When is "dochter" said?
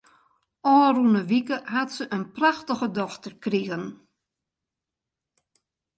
2.99-3.33